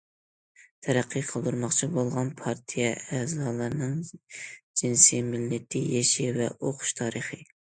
[0.85, 3.93] تەرەققىي قىلدۇرۇلماقچى بولغان پارتىيە ئەزالىرىنىڭ
[4.83, 7.41] جىنسى، مىللىتى، يېشى ۋە ئوقۇش تارىخى.